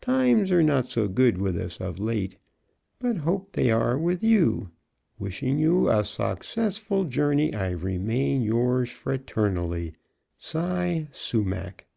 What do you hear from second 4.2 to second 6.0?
you wishing you